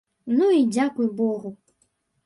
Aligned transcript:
Ну 0.37 0.47
і 0.61 0.63
дзякуй 0.77 1.13
богу! 1.23 1.57